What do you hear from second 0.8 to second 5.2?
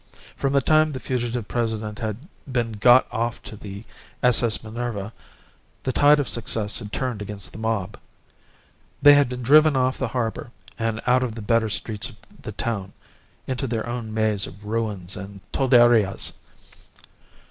the fugitive President had been got off to the S. S. Minerva,